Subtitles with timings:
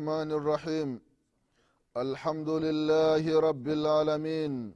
[0.00, 1.00] الرحمن الرحيم.
[1.96, 4.74] الحمد لله رب العالمين.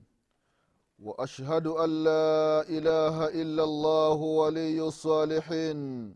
[1.03, 6.15] وأشهد أن لا إله إلا الله ولي الصالحين.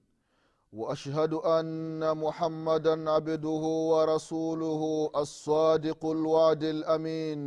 [0.73, 7.41] وأشهد أن محمدا عبده ورسوله الصادق الوعد الأمين.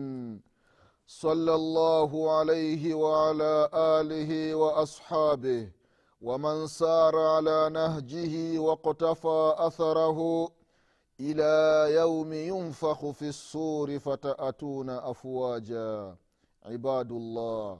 [1.07, 5.71] صلى الله عليه وعلى آله وأصحابه.
[6.21, 10.49] ومن سار على نهجه واقتفى أثره
[11.29, 16.15] ila yaumi yunfakhu fi ssuri fataatuna afwaja.
[16.73, 17.77] Ibadullah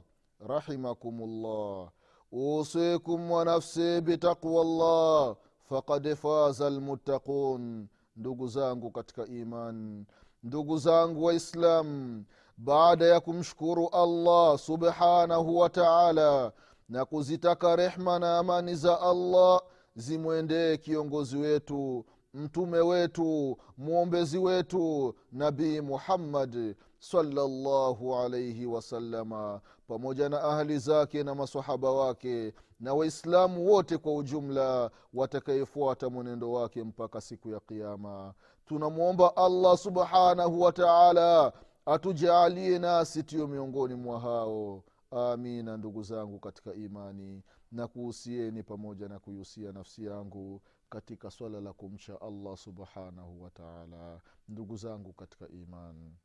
[0.48, 1.90] rahimakum llah
[2.32, 5.36] usikum wanafsi bitaqwa llah
[5.68, 10.04] fakad faza lmuttaqun ndugu zangu katika iman
[10.42, 12.24] ndugu zangu waislam
[12.56, 16.52] baada ya kumshukuru allah subhanahu wa taala
[16.88, 19.60] na kuzitaka rehma na amani za allah
[19.96, 30.78] zimwendee kiongozi wetu mtume wetu mwombezi wetu nabii muhammad salllahu alaihi wasalama pamoja na ahli
[30.78, 37.60] zake na masahaba wake na waislamu wote kwa ujumla watakayefuata mwenendo wake mpaka siku ya
[37.60, 38.34] qiama
[38.66, 41.52] tunamwomba allah subhanahu wa taala
[41.86, 44.82] atujaalie nasi tiyo miongoni mwa hao.
[45.10, 50.60] Amina ndugu zangu katika imani na kuhusieni pamoja na kuihusia nafsi yangu
[50.92, 56.16] katika swala la kumcha allah subhanahu wataala ndugu zangu katika imani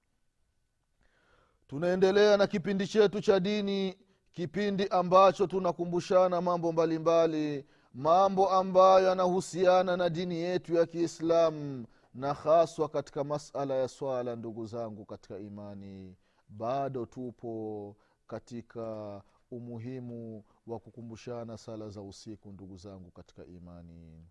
[1.68, 3.98] tunaendelea na kipindi chetu cha dini
[4.32, 12.34] kipindi ambacho tunakumbushana mambo mbalimbali mbali, mambo ambayo yanahusiana na dini yetu ya kiislamu na
[12.34, 16.16] haswa katika masala ya swala ndugu zangu katika imani
[16.50, 17.96] bado tupo
[18.28, 24.28] katika umuhimu wa kukumbushana sala za usiku ndugu zangu katika imani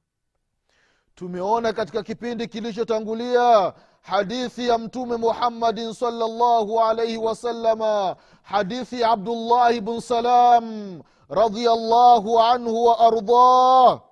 [1.16, 10.00] tumeona katika kipindi kilichotangulia hadithi ya mtume muhammadin salllahu alaihi wasalama hadithi ya abdullahi bn
[10.00, 14.02] salam radiallahu anhu wa ardah.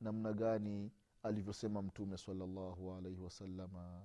[0.00, 0.90] Namna gani
[1.22, 4.02] alivyosema mtume salllahu alaihi wasalama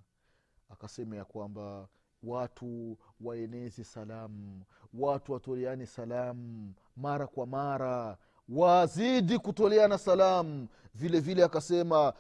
[0.70, 1.88] akasema ya kwamba
[2.24, 4.64] watu waenezi salamu
[4.94, 8.18] watu watoleani salamu mara kwa mara
[8.50, 10.68] wazidi kutoleana salamu.
[10.96, 12.14] Vile vile akasema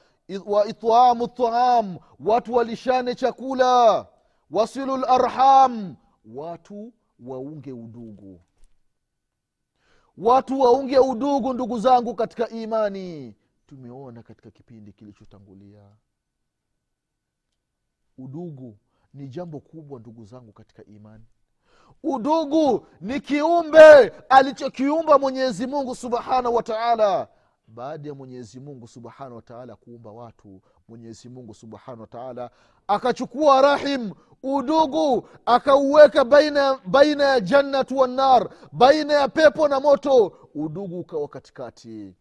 [0.45, 4.07] wa itaamu taam watu walishane chakula.
[4.51, 8.41] Wasilu larham watu waunge udugu.
[10.17, 13.35] Watu waunge udugu ndugu zangu katika imani.
[13.67, 15.89] Tumeona katika kipindi kilichotangulia.
[18.17, 18.77] Udugu
[19.13, 21.25] ni jambo kubwa ndugu zangu katika imani
[22.03, 27.27] udugu ni kiumbe alichokiumba mwenyezi mungu subhanahu wa taala.
[27.67, 32.49] Baada ya mwenyezi mungu subhanahu wataala kuumba watu mwenyezi mungu subhanahu wa taala
[32.87, 34.11] akachukua rahim
[34.43, 40.37] udugu akauweka baina, baina ya jannatu wannar baina ya pepo na moto.
[40.55, 42.13] Udugu ukawa katikati.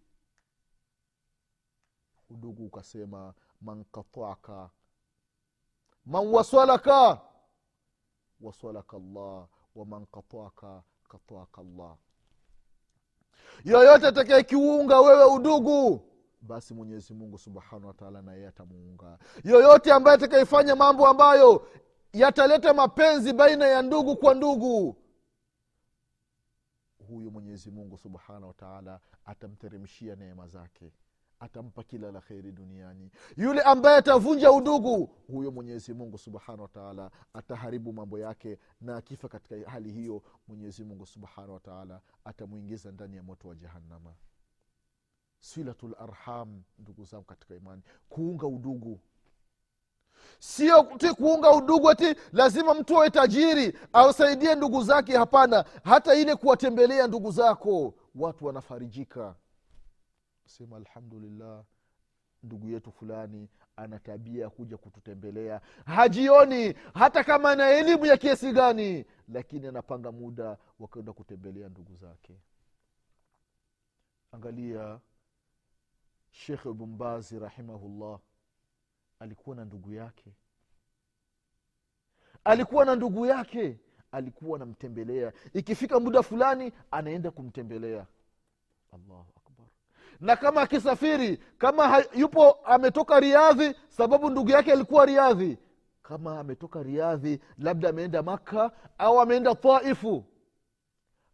[2.30, 4.70] Udugu ukasema man kataka
[6.06, 7.20] man wasalaka
[8.40, 11.96] wasalaka llah waman kataka kataka llah
[13.64, 16.00] yoyote atakayekiunga wewe udugu
[16.42, 19.18] basi mwenyezi mungu subhanahu wataala na yeye atamuunga.
[19.44, 21.68] Yoyote ambaye atakayefanya mambo ambayo
[22.12, 24.96] yataleta mapenzi baina ya ndugu kwa ndugu
[27.08, 30.92] huyu mwenyezi mungu subhanahu wataala atamteremshia neema zake
[31.40, 33.10] atampa kila la kheri duniani.
[33.36, 39.70] Yule ambaye atavunja udugu huyo mwenyezi mungu subhanahu wataala ataharibu mambo yake na akifa katika
[39.70, 44.14] hali hiyo mwenyezi mungu subhanahu wataala atamwingiza ndani ya moto wa jahannama.
[45.40, 49.00] Silatu larham ndugu zangu katika imani kuunga udugu
[50.38, 55.64] sio ti kuunga udugu ati lazima mtu awe tajiri ausaidie ndugu zake hapana.
[55.84, 59.34] Hata ile kuwatembelea ndugu zako watu wanafarijika
[60.46, 61.64] sema alhamdulillah
[62.42, 65.60] ndugu yetu fulani ana tabia ya kuja kututembelea.
[65.86, 72.34] Hajioni hata kama ana elimu ya kiasi gani lakini anapanga muda wakwenda kutembelea ndugu zake.
[74.32, 75.00] Angalia
[76.30, 78.18] shekhe bumbazi rahimahullah
[79.18, 80.32] alikuwa na ndugu yake.
[82.44, 83.78] Alikuwa na ndugu yake.
[84.12, 85.32] Alikuwa anamtembelea.
[85.54, 88.06] Ikifika muda fulani anaenda kumtembelea.
[88.92, 89.32] Allahu
[90.20, 95.58] na kama akisafiri kama yupo ametoka riadhi sababu ndugu yake alikuwa riadhi.
[96.02, 100.24] Kama ametoka riadhi labda ameenda makka au ameenda taifu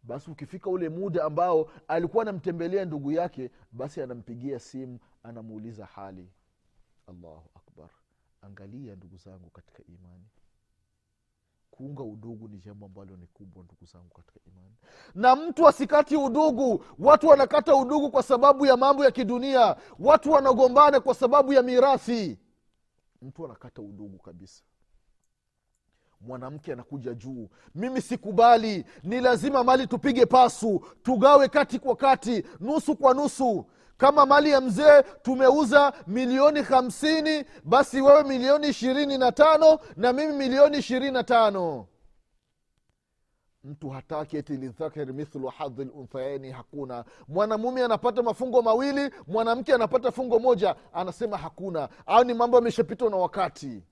[0.03, 6.29] basi ukifika ule muda ambao alikuwa anamtembelea ndugu yake basi anampigia simu anamuuliza hali.
[7.07, 7.89] Allahu akbar.
[8.43, 10.25] Angalia ndugu zangu katika imani
[11.81, 14.75] kuunga udugu ni jambo ambalo ni kubwa ndugu zangu katika imani.
[15.15, 19.77] Na mtu asikati udugu watu wanakata udugu kwa sababu ya mambo ya kidunia.
[19.99, 22.39] Watu wanagombana kwa sababu ya mirathi.
[23.23, 24.63] Mtu anakata udugu kabisa.
[26.21, 27.49] Mwanamke anakuja juu.
[27.75, 28.85] Mimi sikubali.
[29.03, 30.85] Ni lazima mali tupige pasu.
[31.03, 33.67] Tugawe kati kwa kati nusu kwa nusu
[34.01, 40.33] kama mali ya mzee tumeuza milioni hamsini basi wewe milioni ishirini na tano na mimi
[40.33, 41.87] milioni ishirini na tano.
[43.65, 47.05] Mtu hataki eti lidhakari mithlu hadhi lunthayaini hakuna.
[47.29, 51.89] Mwanamume anapata mafungo mawili mwanamke anapata fungo moja anasema hakuna.
[52.07, 53.83] Au ni mambo ameshapitwa na wakati.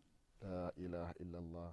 [0.42, 1.72] La ilaha illallah.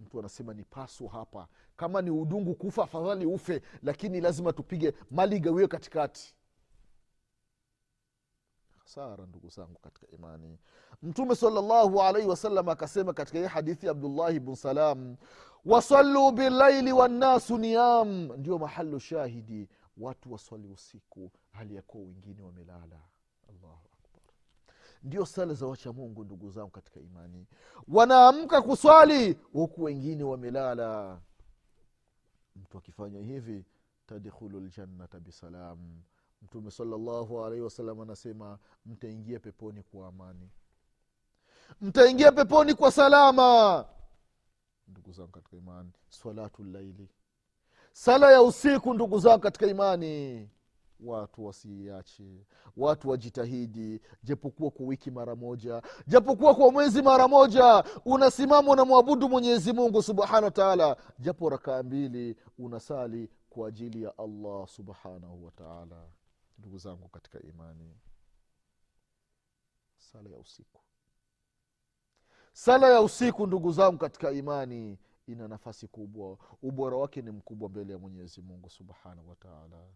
[0.00, 1.46] Mtu anasema ni paswa hapa.
[1.76, 6.34] Kama ni udungu kufa afadhali ufe lakini lazima tupige mali igawiwe katikati
[8.88, 10.58] hasara ndugu zangu katika imani.
[11.02, 15.16] Mtume salllahu alaihi wasallam akasema katika hii hadithi ya abdullahi bnu salam
[15.64, 23.00] wasaluu billaili wannasu niam ndio mahalu shahidi watu waswali usiku hali ya kuwa wengine wamelala.
[23.48, 24.22] Allahu akbar.
[25.02, 27.46] Ndio sala za wacha mungu ndugu zangu katika imani.
[27.88, 31.20] Wanaamka kuswali huku wengine wamelala.
[32.56, 33.64] Mtu akifanya hivi
[34.06, 36.02] tadkhulu ljannata bisalam
[36.42, 40.50] mtume salllahu alaihi wasallam anasema mtaingia peponi kwa amani.
[41.80, 43.84] Mtaingia peponi kwa salama.
[44.88, 47.08] Ndugu zangu katika imani salatu llaili
[47.92, 50.48] sala ya usiku ndugu zangu katika imani.
[51.00, 52.46] Watu wasiiache
[52.76, 54.00] watu wajitahidi.
[54.22, 60.44] Japokuwa kwa wiki mara moja japokuwa kwa mwezi mara moja unasimama unamwabudu mwenyezi mungu subhanahu
[60.44, 66.02] wataala japo rakaa mbili unasali kwa ajili ya allah subhanahu wataala
[66.58, 67.96] ndugu zangu katika imani
[69.96, 70.80] sala ya usiku.
[72.52, 76.38] Sala ya usiku ndugu zangu katika imani ina nafasi kubwa.
[76.62, 79.86] Ubora wake ni mkubwa mbele ya mwenyezi mungu subhanahu wataala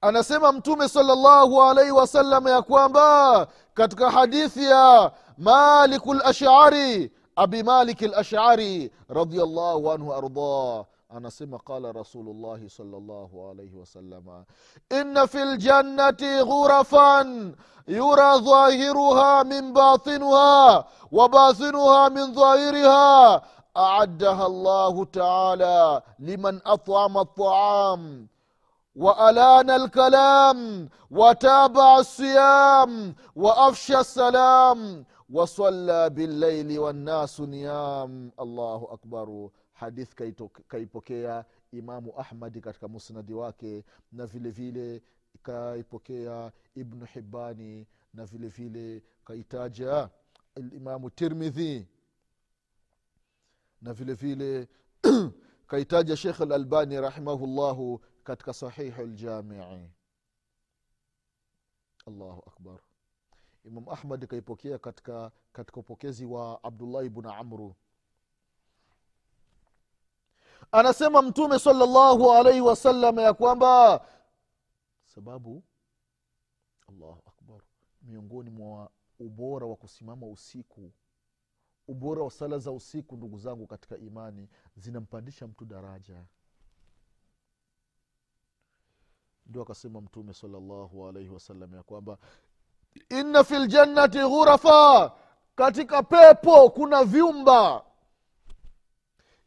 [0.00, 8.90] anasema mtume salllahu alaihi wasallam ya kwamba katika hadithi ya maliku lashari abi malik lashari
[9.08, 14.45] radiallahu anhu ardah anasema qala rasulullahi salllahu alaihi wasalama
[14.89, 17.55] inna fi ljannati ghurafan
[17.87, 23.41] yura dhahiruha min batinuha wa batinuha min dhahiriha
[23.75, 28.27] aaddaha llahu taala liman atama الطعام
[28.95, 39.49] وألان الكلام وتابع الصيام وأفشى السلام وصلى بالليل والناس نيام الله أكبر
[39.80, 40.14] hadith
[40.68, 45.02] kaipokea imamu ahmadi katika musnadi wake na vile vile
[45.42, 50.10] kaipokea ibnu hibani na vile vile kaitaja
[50.72, 51.88] imamu tirmidhi
[53.82, 54.68] na vile vile
[55.70, 59.90] kaitaja shekh alalbani rahimahullahu katika sahihu ljamii
[62.06, 62.80] allahu akbar.
[63.64, 67.74] Imam ahmad kaipokea katika katika upokezi wa abdullahi bnu amru
[70.72, 74.00] anasema mtume salllahu alaihi wasallam ya kwamba
[75.04, 75.62] sababu
[76.88, 77.60] allahu akbar
[78.02, 80.92] miongoni mwa ubora wa kusimama usiku
[81.88, 86.24] ubora wa sala za usiku ndugu zangu katika imani zinampandisha mtu daraja.
[89.46, 92.18] Ndio akasema mtume salllahu alaihi wasallam ya kwamba
[93.08, 95.12] inna fi ljannati ghurafa
[95.54, 97.84] katika pepo kuna vyumba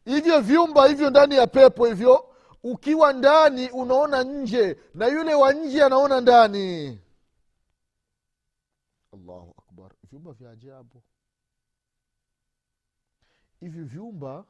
[0.05, 2.29] hivyo vyumba hivyo ndani ya pepo hivyo
[2.63, 6.99] ukiwa ndani unaona nje na yule wa nje anaona ndani.
[9.13, 9.91] Allahu akbar.
[10.11, 11.03] Vyumba vya ajabu.
[13.59, 14.45] Hivi vyumba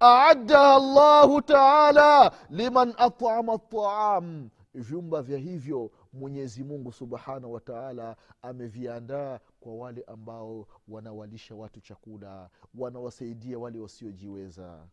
[0.00, 9.40] aaddaha llahu taala liman atama taam vyumba vya hivyo mwenyezi mungu subhanahu wa taala ameviandaa
[9.64, 14.86] kwa wale ambao wanawalisha watu chakula wanawasaidia wale wasiojiweza.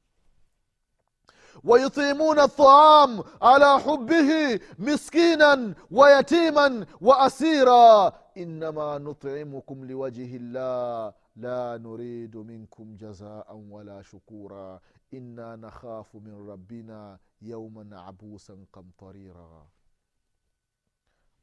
[1.64, 8.12] Wayutimuna taam ala hubihi miskinan wayatiman wa asira.
[8.36, 14.80] Innama nutimukum liwajhi llah la nuridu minkum jazaan wala shukura.
[15.12, 19.66] Inna nakhafu min rabbina yauman abusan kamtarira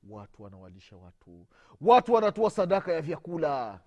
[0.09, 1.47] watu wanawalisha watu.
[1.81, 3.81] Watu wanatoa sadaka ya vyakula.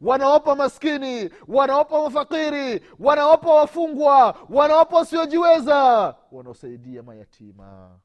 [0.00, 8.00] Wanawapa maskini wanawapa mafakiri wanawapa wafungwa wanawapa wasiojiweza wanaosaidia mayatima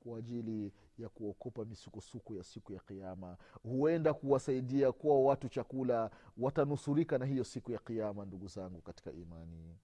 [0.00, 7.18] kwa ajili ya kuokopa misukosuko ya siku ya kiama huenda kuwasaidia kuwa watu chakula watanusurika
[7.18, 9.76] na hiyo siku ya kiama ndugu zangu katika imani.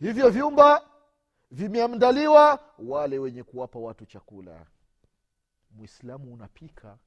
[0.00, 0.82] Hivyo vyumba
[1.50, 4.66] vimeandaliwa wale wenye kuwapa watu chakula.
[5.70, 6.98] Mwislamu unapika.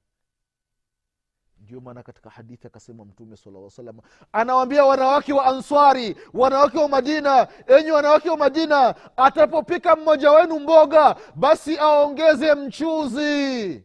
[1.60, 4.00] Ndio maana katika hadithi akasema mtume sala salam
[4.32, 11.16] anawambia wanawake wa answari wanawake wa madina enyi wanawake wa madina atapopika mmoja wenu mboga
[11.36, 13.84] basi aongeze mchuzi.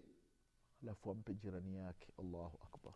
[0.83, 2.93] Alafu ampe jirani yake allahu akbar.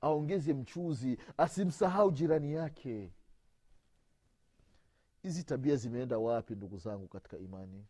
[0.00, 3.12] Aongeze mchuzi asimsahau jirani yake
[5.22, 7.84] hizi tabia zimeenda wapi ndugu zangu katika imani?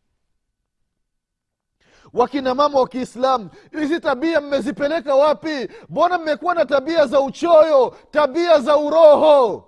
[2.13, 5.69] Wakina mama wa kiislamu hizi tabia mmezipeleka wapi?
[5.89, 9.67] Mbona mmekuwa na tabia za uchoyo tabia za uroho?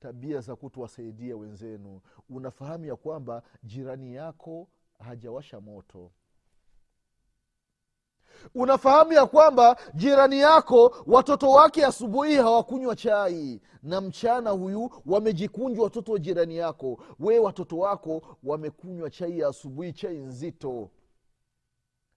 [0.00, 2.00] Tabia za kutuwasaidia wenzenu.
[2.30, 6.10] Unafahamu ya kwamba jirani yako hajawasha moto
[8.54, 16.12] unafahamu ya kwamba jirani yako watoto wake asubuhi hawakunywa chai na mchana huyu wamejikunjwa watoto
[16.12, 17.04] wa jirani yako.
[17.18, 20.90] Wee watoto wako wamekunywa chai ya asubuhi chai nzito.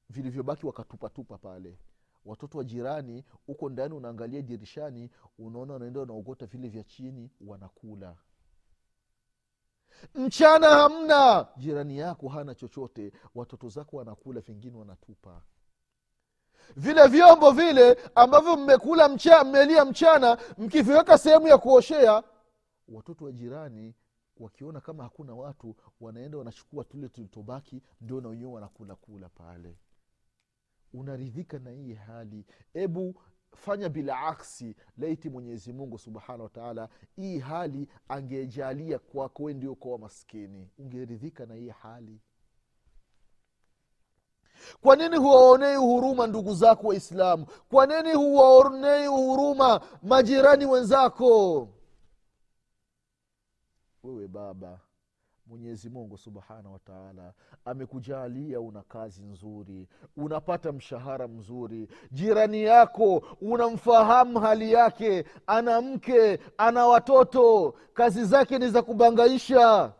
[0.09, 1.77] Vilivyobaki wakatupatupa pale.
[2.25, 5.09] Watoto wa jirani huko ndani unaangalia dirishani
[5.39, 8.15] unaona wanaenda wanaogota vile vya chini wanakula.
[10.15, 11.47] Mchana hamna!
[11.57, 13.11] Jirani yako hana chochote.
[13.35, 15.41] Watoto zako wanakula vingine wanatupa
[16.75, 22.23] vile vyombo vile ambavyo mmekula mcha, mmelia mchana mkiviweka sehemu ya kuoshea
[22.87, 23.95] watoto wa jirani
[24.37, 29.77] wakiona kama hakuna watu wanaenda wanachukua tule tulitobaki ndio na wenyewe wanakula kula pale.
[30.93, 32.45] Unaridhika na hii hali.
[32.73, 33.21] Ebu
[33.55, 39.97] fanya bila aksi laiti mwenyezi mungu subhanahu wataala hii hali angejalia kwako we ndio kwa
[39.99, 40.69] maskini.
[40.77, 42.19] Ungeridhika na hii hali
[44.81, 47.45] kwa nini huwaonei huruma ndugu zako waislamu?
[47.69, 51.67] Kwa nini huwaonei huruma majirani wenzako?
[54.03, 54.79] Wewe baba
[55.47, 57.33] mwenyezi mungu subhanahu wataala
[57.65, 59.87] amekujalia una kazi nzuri
[60.17, 68.69] unapata mshahara mzuri jirani yako unamfahamu hali yake ana mke ana watoto kazi zake ni
[68.69, 69.93] za kubangaisha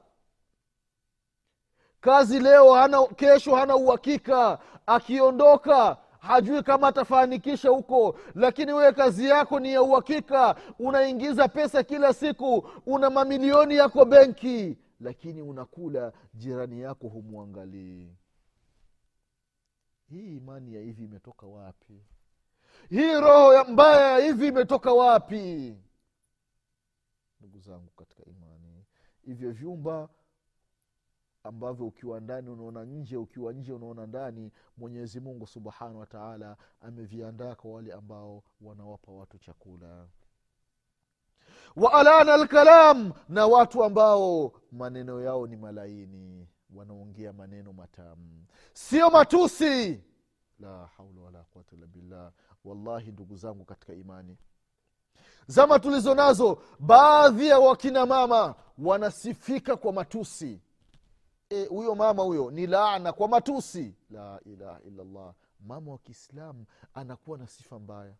[2.01, 4.59] kazi leo hana kesho hana uhakika.
[4.85, 8.19] Akiondoka hajui kama atafanikisha huko.
[8.35, 10.55] Lakini wewe kazi yako ni ya uhakika.
[10.79, 12.69] Unaingiza pesa kila siku.
[12.85, 14.77] Una mamilioni yako benki.
[14.99, 18.15] Lakini unakula jirani yako humwangalii.
[20.09, 22.01] Hii imani ya hivi imetoka wapi?
[22.89, 25.75] Hii roho mbaya ya hivi imetoka wapi?
[27.39, 28.85] Ndugu zangu katika imani
[29.25, 30.09] hivyo vyumba
[31.43, 37.71] ambavyo ukiwa ndani unaona nje ukiwa nje unaona ndani mwenyezi mungu subhanahu wataala ameviandaa kwa
[37.71, 40.07] wale ambao wanawapa watu chakula.
[41.75, 48.45] Waalana lkalam na watu ambao maneno yao ni malaini wanaongea maneno matamu.
[48.73, 50.03] Sio matusi!
[50.59, 52.31] La haula wala quwata illa billah.
[52.65, 54.37] Wallahi ndugu zangu katika imani
[55.47, 60.61] zama tulizo nazo baadhi ya wakina mama wanasifika kwa matusi
[61.69, 63.95] huyo e, mama huyo ni laana kwa matusi.
[64.09, 65.33] La ilaha illallah.
[65.59, 68.15] Mama wa kiislamu anakuwa na sifa mbaya.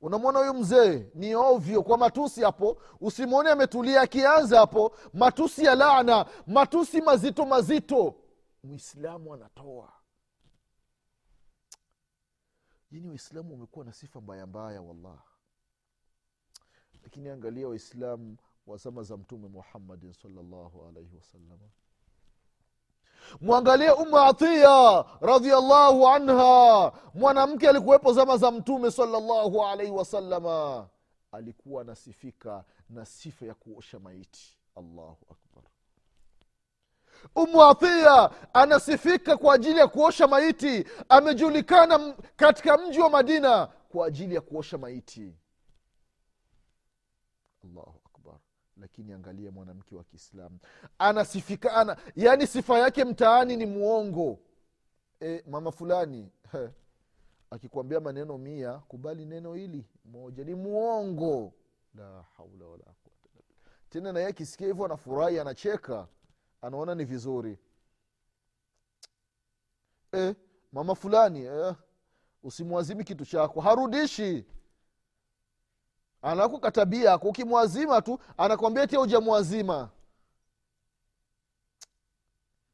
[0.00, 1.10] Unamwona huyu mzee?
[1.14, 2.82] Ni ovyo kwa matusi hapo.
[3.00, 4.96] Usimwone ametulia akianza hapo.
[5.14, 8.14] Matusi ya laana matusi mazito mazito.
[8.64, 9.92] Mwislamu anatoa.
[12.90, 15.22] Jini waislamu wamekuwa na sifa mbaya mbaya wallah
[17.02, 18.36] lakini angalia waislamu
[18.66, 21.68] wa zama za mtume muhammadin salllahu alaihi wasalama
[23.40, 26.92] mwangalie umu atiya radiallahu anha.
[27.14, 30.88] Mwanamke alikuwepo zama za mtume salllahu alaihi wasalama
[31.32, 34.58] alikuwa anasifika na sifa ya kuosha maiti.
[34.76, 35.64] Allahu akbar.
[37.34, 40.84] Umu atiya anasifika kwa ajili ya kuosha maiti.
[41.08, 45.34] Amejulikana katika mji wa madina kwa ajili ya kuosha maiti.
[47.64, 47.99] Allahu
[48.80, 50.58] lakini angalia mwanamke wa kiislamu.
[50.98, 54.38] Anasifikana yaani sifa yake mtaani ni mwongo
[55.20, 56.32] e, mama fulani
[57.50, 61.52] akikwambia maneno mia kubali neno hili moja ni mwongo
[61.94, 62.84] la haula wala
[63.90, 66.08] tena naye akisikia hivyo anafurahi anacheka
[66.62, 67.58] anaona ni vizuri.
[70.12, 70.34] E,
[70.72, 71.74] mama fulani e,
[72.42, 74.44] usimwazimi kitu chako harudishi
[76.22, 79.88] anakuka tabia yako ukimwazima tu anakwambia tia ujamwazima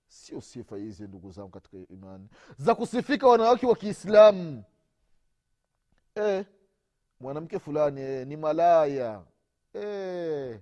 [0.08, 2.28] sio sifa hizi ndugu zangu katika imani.
[2.58, 4.64] Za kusifika wanawake wa kiislamu.
[6.22, 6.44] E,
[7.20, 9.22] mwanamke fulani e, ni malaya.
[9.74, 10.60] E,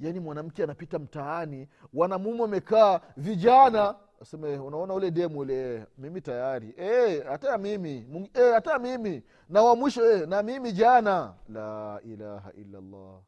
[0.00, 6.74] yaani mwanamke anapita mtaani wanamume wamekaa vijana aseme unaona ule demu ule mimi tayari.
[6.76, 8.06] Hata hata mimi
[8.54, 11.34] hata e, mimi na wa mwisho eh, na mimi jana.
[11.48, 13.20] La ilaha illallah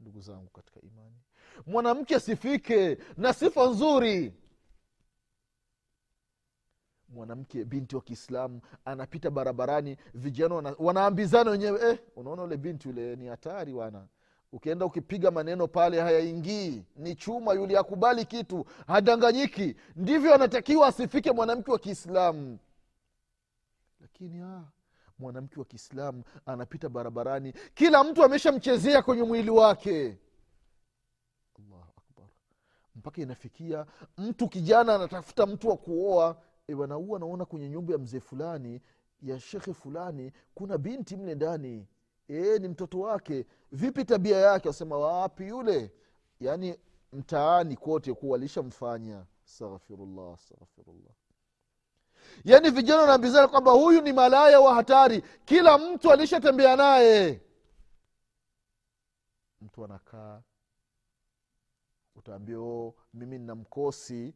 [0.00, 1.16] ndugu zangu katika imani.
[1.66, 4.32] Mwanamke sifike na sifa nzuri.
[7.08, 13.16] Mwanamke binti wa kiislamu anapita barabarani vijana wana, wanaambizana wenyewe eh, unaona ule binti ule
[13.16, 14.06] ni hatari wana
[14.52, 16.84] ukienda ukipiga maneno pale hayaingii.
[16.96, 19.76] Ni chuma yule akubali kitu hadanganyiki.
[19.96, 22.58] Ndivyo anatakiwa asifike mwanamke wa kiislamu.
[24.00, 24.62] Lakini ah,
[25.18, 27.52] mwanamke wa kiislamu anapita barabarani.
[27.74, 30.18] Kila mtu ameshamchezea kwenye mwili wake.
[31.58, 32.26] Allahu akbar.
[32.96, 33.86] Mpaka inafikia
[34.18, 36.36] mtu kijana anatafuta mtu wa kuoa.
[36.68, 38.80] E bwana huu anaona kwenye nyumba ya mzee fulani
[39.22, 41.86] ya shekhe fulani kuna binti mle ndani
[42.32, 43.46] e, ni mtoto wake.
[43.72, 44.68] Vipi tabia yake?
[44.68, 45.92] Wasema wapi yule?
[46.40, 46.78] Yaani
[47.12, 49.24] mtaani kote kuwa alishamfanya.
[49.46, 51.12] Astaghfirullah astaghfirullah.
[52.44, 55.22] Yaani vijana wanaambizana kwamba huyu ni malaya wa hatari.
[55.44, 57.40] Kila mtu alishatembea naye.
[59.60, 60.42] Mtu anakaa
[62.14, 64.34] utaambia "Oh, mimi nina mkosi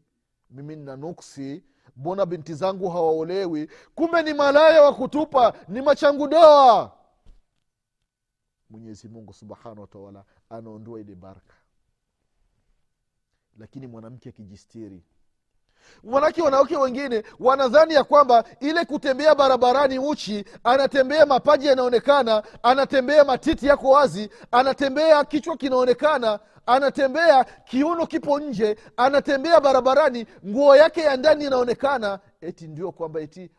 [0.50, 1.64] mimi nina nuksi
[1.96, 3.70] mbona binti zangu hawaolewi?
[3.94, 6.95] Kumbe ni malaya wa kutupa ni machangu doa
[8.70, 11.54] mwenyezi mungu subhanahu wataala anaondoa ile baraka.
[13.58, 15.02] Lakini mwanamke akijistiri.
[16.02, 23.66] Manake wanawake wengine wanadhani ya kwamba ile kutembea barabarani uchi anatembea mapaji yanaonekana anatembea matiti
[23.66, 31.44] yako wazi anatembea kichwa kinaonekana anatembea kiuno kipo nje anatembea barabarani nguo yake ya ndani
[31.44, 33.50] inaonekana eti ndio kwamba eti,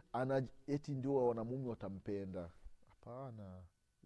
[0.67, 2.49] eti ndio wanamume watampenda.
[2.89, 3.43] Hapana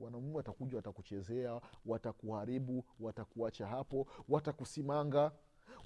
[0.02, 5.32] wanamume watakuja watakuchezea watakuharibu watakuacha hapo watakusimanga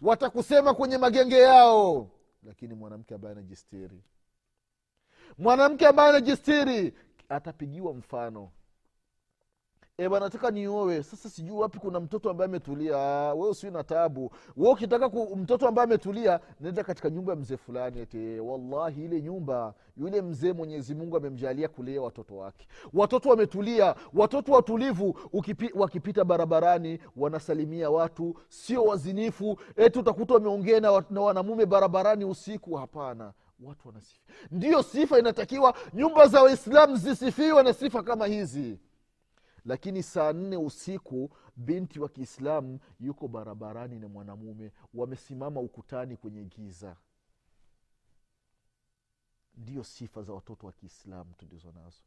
[0.01, 2.09] watakusema kwenye magenge yao.
[2.43, 4.03] Lakini mwanamke ambaye anajistiri
[5.37, 6.93] mwanamke ambaye anajistiri
[7.29, 8.51] atapigiwa mfano
[9.97, 12.97] e bana nataka niowe sasa sijui wapi kuna mtoto ambaye ametulia.
[13.33, 14.31] We usiwi na tabu.
[14.57, 19.73] We ukitaka mtoto ambaye ametulia naenda katika nyumba ya mzee fulani eti wallahi ile nyumba
[19.97, 22.67] yule mzee mwenyezi mungu amemjalia kulea watoto wake.
[22.93, 23.95] Watoto wametulia.
[24.13, 29.59] Watoto watulivu ukipi, wakipita barabarani wanasalimia watu sio wazinifu.
[29.75, 32.75] Eti utakuta wameongea na, na wanamume barabarani usiku.
[32.75, 33.33] Hapana.
[33.63, 35.73] Watu wanasifa ndiyo sifa inatakiwa.
[35.93, 38.79] Nyumba za waislamu zisifiwe na sifa kama hizi
[39.65, 44.71] lakini saa nne usiku binti wa kiislamu yuko barabarani na mwanamume.
[44.93, 46.95] Wamesimama ukutani kwenye giza.
[49.57, 52.01] Ndiyo sifa za watoto wa kiislamu tulizo nazo.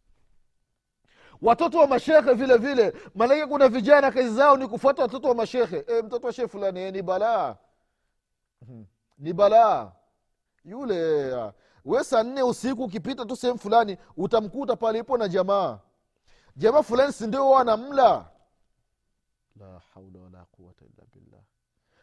[1.43, 2.93] Watoto wa mashekhe vile vile.
[3.15, 6.81] Maanake kuna vijana kazi zao ni kufuata watoto wa mashekhe e, mtoto wa shehe fulani
[6.81, 7.57] e, ni balaa.
[8.63, 8.85] Mhm.
[9.19, 9.93] ni balaa.
[10.65, 11.53] Yule ah,
[11.85, 15.79] we saa nne usiku ukipita tu sehemu fulani utamkuta pale ipo na jamaa
[16.59, 18.31] jamaa fulani sindio wanamla
[19.57, 21.41] la haula wala quwata illa billah.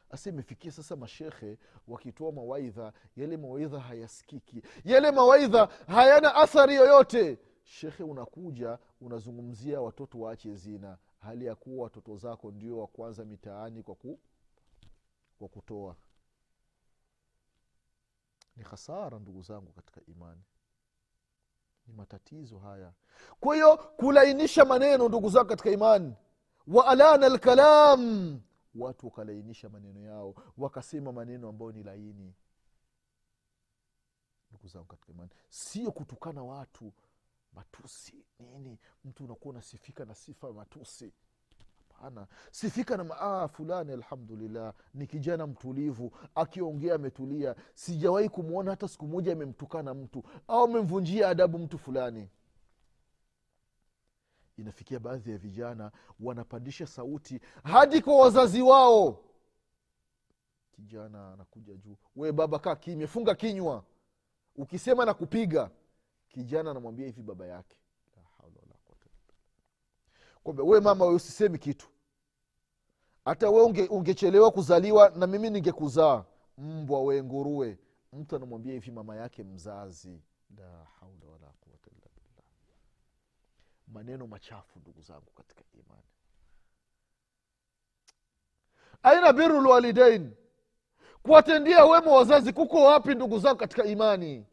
[0.09, 7.39] Asi imefikia sasa mashekhe wakitoa mawaidha yale mawaidha hayasikiki yale mawaidha hayana athari yoyote.
[7.63, 10.97] Shekhe unakuja unazungumzia watoto waache zina.
[11.19, 14.19] Hali ya kuwa watoto zako ndio wa kwanza mitaani kwa, ku,
[15.39, 15.95] kwa kutoa.
[18.55, 20.41] Ni hasara ndugu zangu katika imani
[21.87, 22.93] ni matatizo haya.
[23.39, 26.13] Kwa hiyo kulainisha maneno ndugu zao katika imani
[26.67, 28.41] wa alana lkalam
[28.75, 32.33] watu wakalainisha maneno yao wakasema maneno ambayo ni laini.
[34.51, 36.93] Ndugu zangu katika imani sio kutukana watu
[37.53, 41.13] matusi nini mtu unakuwa unasifika na sifa matusi
[41.99, 49.07] hapana sifika na ah, fulani alhamdulillah ni kijana mtulivu akiongea ametulia sijawahi kumwona hata siku
[49.07, 52.29] moja amemtukana mtu au amemvunjia adabu mtu fulani.
[54.57, 59.23] Inafikia baadhi ya vijana wanapandisha sauti hadi kwa wazazi wao.
[60.71, 63.83] Kijana anakuja juu we baba kaa kimya funga kinywa.
[64.55, 65.69] Ukisema na kupiga
[66.29, 67.77] kijana anamwambia hivi baba yake
[68.15, 70.34] La haula wala quwwata illa billah.
[70.45, 71.87] Kwamba we mama we usisemi kitu.
[73.25, 76.23] Hata we unge, ungechelewa kuzaliwa na mimi ningekuzaa.
[76.57, 77.77] Mbwa we nguruwe.
[78.13, 80.21] Mtu anamwambia hivi mama yake mzazi.
[80.57, 81.89] La haula wala quwwata
[83.87, 86.03] maneno machafu ndugu zangu katika imani.
[89.03, 90.31] Aina biru lwalidain
[91.23, 94.45] kuwatendia wema wazazi kuko wapi ndugu zangu katika imani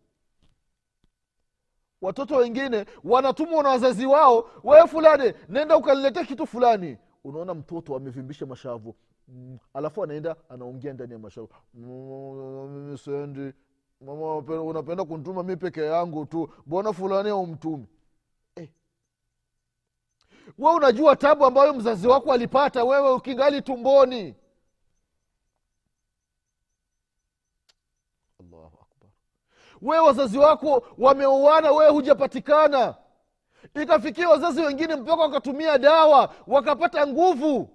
[2.02, 6.98] watoto wengine wanatumwa na wazazi wao wewe fulani nenda ukaniletea kitu fulani.
[7.24, 8.94] Unaona mtoto amevimbisha mashavu.
[9.28, 11.48] Mm, alafu anaenda anaongea ndani ya mashavu.
[11.74, 13.52] "Mm, mimi sendi
[14.00, 16.50] mama unapenda kuntuma mi peke yangu tu.
[16.66, 17.86] Mbona fulani aumtumi
[18.56, 18.68] eh.
[20.58, 24.34] we unajua tabu ambayo mzazi wako alipata wewe ukingali tumboni
[28.40, 29.10] allahu akbar
[29.82, 32.94] wewe wazazi wako wameoana wewe hujapatikana.
[33.82, 37.68] Ikafikia wazazi wengine mpaka wakatumia dawa wakapata nguvu.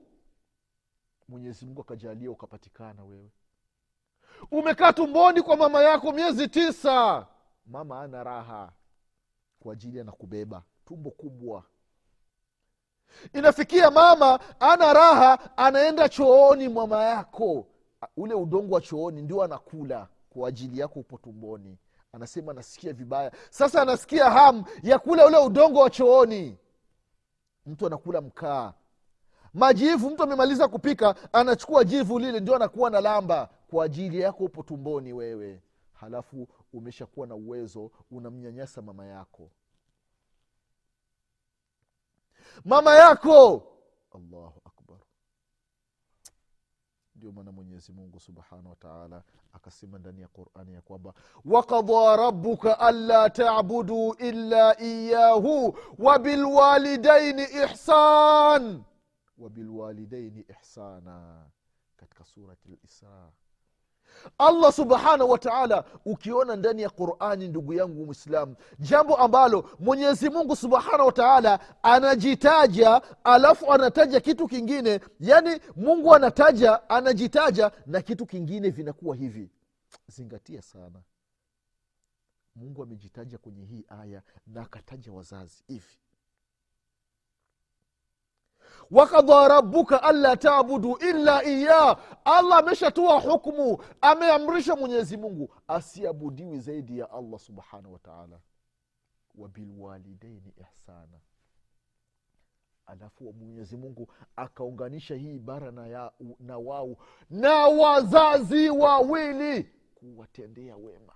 [1.27, 3.31] Mwenyezi mungu akajalia ukapatikana wewe.
[4.51, 7.25] Umekaa tumboni kwa mama yako miezi tisa.
[7.65, 8.71] Mama ana raha
[9.59, 11.63] kwa ajili anakubeba tumbo kubwa.
[13.33, 17.67] Inafikia mama ana raha anaenda chooni mama yako.
[18.17, 21.77] Ule udongo wa chooni ndio anakula kwa ajili yako upo tumboni
[22.13, 23.31] anasema anasikia vibaya.
[23.49, 26.57] Sasa anasikia hamu ya kula ule udongo wa chooni.
[27.65, 28.73] Mtu anakula mkaa.
[29.53, 34.63] Majivu mtu amemaliza kupika anachukua jivu lile ndio anakuwa na lamba kwa ajili yako upo
[34.63, 35.61] tumboni wewe.
[35.93, 39.49] Halafu umeshakuwa na uwezo unamnyanyasa mama yako.
[42.65, 43.63] Mama yako!
[44.15, 44.61] Allahu
[47.27, 51.13] akbar na mwenyezi mungu subhanahu wataala akasema ndani ya qurani ya kwamba
[51.45, 58.83] wakadha rabuka anla tabudu illa iyahu wabilwalidaini ihsan.
[59.37, 61.45] Wabilwalidaini ihsana.
[61.97, 63.31] Katika surati lisra
[64.37, 71.05] allah subhanahu wataala ukiona ndani ya qurani ndugu yangu mwislamu jambo ambalo mwenyezi mungu subhanahu
[71.05, 79.51] wataala anajitaja alafu anataja kitu kingine yaani mungu anataja anajitaja na kitu kingine vinakuwa hivi.
[80.07, 81.01] Zingatia sana.
[82.55, 85.97] Mungu amejitaja kwenye hii aya na akataja wazazi hivi
[88.91, 97.11] wakadha rabuka anla tabudu illa iyah allah ameshatoa hukmu ameamrisha mwenyezi mungu asiabudiwi zaidi ya
[97.11, 98.39] allah subhanahu wataala
[99.35, 101.19] wabilwalidaini ihsana.
[102.85, 106.97] Alafu mwenyezi mungu akaunganisha hii ibara na, ya, na wau
[107.29, 109.63] na wazazi wawili
[109.95, 111.13] kuwatendea wema.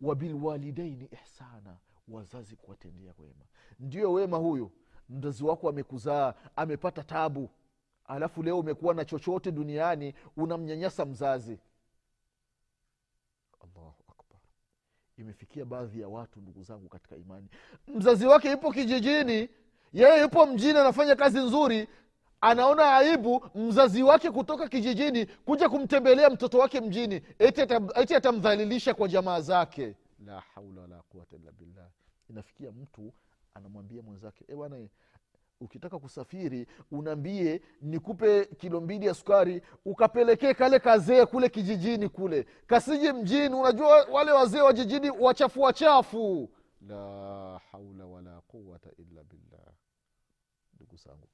[0.00, 1.76] Wabilwalidaini ihsana
[2.12, 3.44] wazazi kuwatendea wema.
[3.80, 4.70] Ndio wema huyu.
[5.08, 7.50] Mzazi wako amekuzaa amepata tabu.
[8.04, 11.58] Alafu leo umekuwa na chochote duniani unamnyanyasa mzazi.
[13.60, 14.40] Allahu akbar.
[15.16, 17.48] Imefikia baadhi ya watu ndugu zangu katika imani.
[17.86, 19.48] Mzazi wake yupo kijijini.
[19.92, 21.88] Yeye yupo mjini anafanya kazi nzuri.
[22.40, 27.22] Anaona aibu mzazi wake kutoka kijijini kuja kumtembelea mtoto wake mjini.
[27.94, 29.96] Eti atamdhalilisha kwa jamaa zake.
[30.26, 31.86] La haula wala quwata illa billah
[32.32, 33.12] inafikia mtu
[33.54, 34.88] anamwambia mwenzake e bwana
[35.60, 42.46] ukitaka kusafiri unaambie nikupe kilo mbili ya sukari ukapelekee kale kazee kule kijijini kule.
[42.66, 46.50] Kasije mjini unajua wale wazee wa jijini wachafu wachafu.
[46.80, 49.72] La haula wala quwata illa billah.
[50.74, 51.26] Ndugu zangu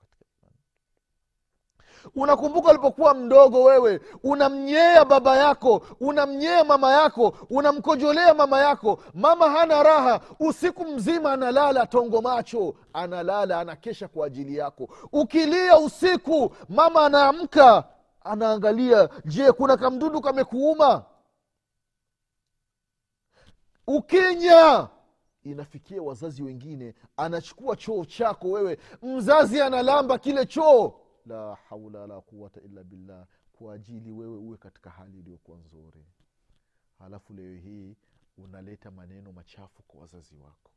[2.15, 9.01] unakumbuka ulipokuwa mdogo wewe unamnyea baba yako unamnyea mama yako unamkojolea mama yako.
[9.15, 14.89] Mama hana raha usiku mzima analala tongo macho analala anakesha kwa ajili yako.
[15.13, 17.85] Ukilia usiku mama anaamka
[18.25, 21.05] anaangalia je kuna kamdundu kamekuuma?
[23.87, 24.89] Ukinya
[25.43, 28.79] inafikia wazazi wengine anachukua choo chako wewe.
[29.03, 30.95] Mzazi analamba kile choo
[31.29, 36.07] la haula la quwata illa billah kwa ajili wewe uwe katika hali iliyokuwa nzuri.
[36.99, 37.97] Halafu leo hii
[38.37, 40.71] unaleta maneno machafu kwa wazazi wako.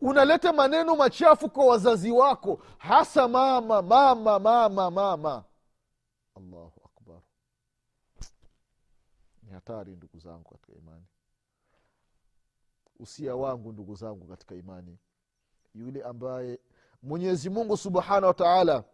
[0.00, 5.44] Unaleta maneno machafu kwa wazazi wako hasa mama mama mama mama.
[6.34, 7.20] Allahu akbar.
[9.42, 11.06] Ni hatari ndugu zangu katika imani.
[12.98, 14.98] Usia wangu ndugu zangu katika imani.
[15.74, 16.58] Yule ambaye
[17.02, 18.84] mwenyezi mungu subhanahu wa taala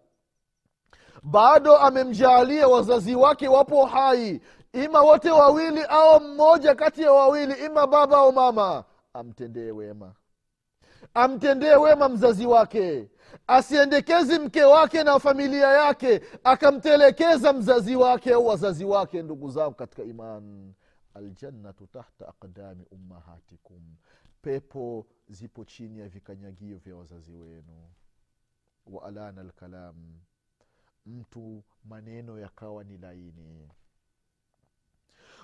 [1.23, 4.41] bado amemjaalia wazazi wake wapo hai.
[4.73, 10.15] Ima wote wawili au mmoja kati ya wawili ima baba au mama amtendee wema.
[11.15, 13.09] Amtendee wema mzazi wake.
[13.47, 20.03] Asiendekezi mke wake na familia yake akamtelekeza mzazi wake au wazazi wake ndugu zangu katika
[20.03, 20.75] imani
[21.15, 23.81] aljannatu tahta aqdami ummahatikum.
[24.43, 27.91] Pepo zipo chini ya vikanyagio vya wazazi wenu.
[28.87, 29.95] Wa alana lkalam
[31.07, 33.69] mtu maneno yakawa ni laini.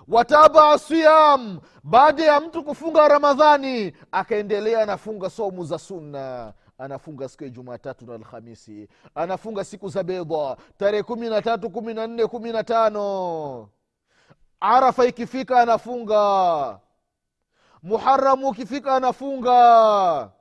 [0.07, 6.53] Wataba siyam baada ya mtu kufunga ramadhani akaendelea anafunga somu za sunna.
[6.77, 8.87] Anafunga siku ya jumatatu na alhamisi.
[9.15, 13.69] Anafunga siku za bedha tarehe kumi na tatu kumi na nne kumi na tano.
[14.59, 16.79] Arafa ikifika anafunga
[17.83, 20.31] muharamu ukifika anafunga.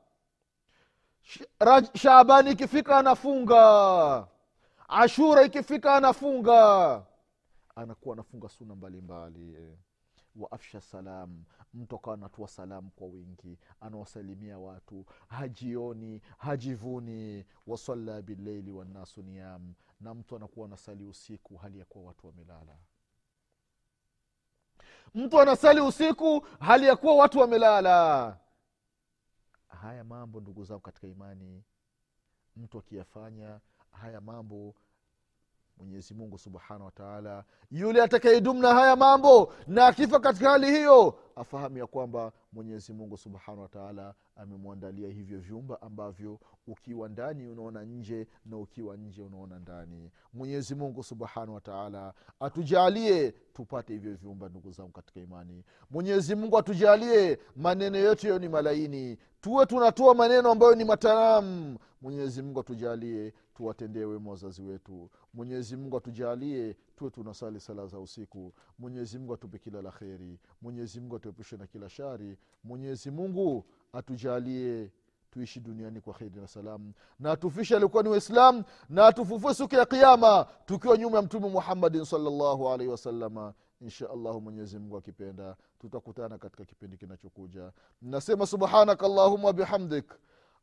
[1.95, 4.27] Shabani ikifika anafunga.
[4.89, 7.03] Ashura ikifika anafunga.
[7.77, 9.79] Anakuwa anafunga suna mbalimbali mbali.
[10.37, 17.45] wa afsha salam mtu akawa anatua salamu kwa wingi anawasalimia watu hajioni hajivuni.
[17.67, 22.77] Wasalla bileili wannasu niam na mtu anakuwa anasali usiku hali ya kuwa watu wamelala
[25.15, 28.37] mtu anasali usiku hali ya kuwa watu wamelala.
[29.69, 31.63] Haya mambo ndugu zangu katika imani
[32.57, 33.61] mtu akiyafanya
[33.93, 34.75] haya mambo
[35.81, 41.79] mwenyezi mungu subhanahu wataala yule atakayedumu na haya mambo na akifa katika hali hiyo afahamu
[41.79, 48.57] ya kwamba mwenyezi mungu subhanahu wataala amemwandalia hivyo vyumba ambavyo ukiwa ndani unaona nje na
[48.57, 50.11] ukiwa nje unaona ndani.
[50.33, 55.65] Mwenyezi mungu subhanahu wataala atujalie tupate hivyo vyumba ndugu zangu katika imani.
[55.91, 62.43] Mwenyezi mungu atujalie maneno yetu yo ni malaini tuwe tunatoa maneno ambayo ni mataramu mwenyezi
[62.43, 63.33] mungu atujalie
[63.65, 65.11] tuwatendee wema wazazi wetu.
[65.35, 68.53] Mwenyezi mungu atujalie tuwe tunasali sala za usiku.
[68.79, 70.39] Mwenyezi mungu atupe kila la kheri.
[70.63, 72.39] Mwenyezi mungu atuepushe na kila shari.
[72.65, 74.91] Mwenyezi mungu atujalie
[75.31, 76.93] tuishi duniani kwa kheri na salamu.
[77.19, 82.05] Na atufishe alikuwa ni waislam na atufufue siku ya kiama tukiwa nyuma ya mtume muhammadin
[82.05, 87.73] salllahu alaihi wasalama insha allahu mwenyezimungu akipenda tutakutana katika kipindi kinachokuja.
[88.03, 90.13] Nasema subhanaka allahuma bihamdik